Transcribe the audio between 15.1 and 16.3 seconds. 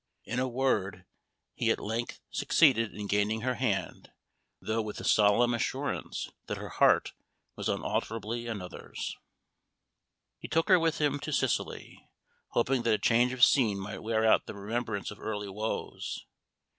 of early woes.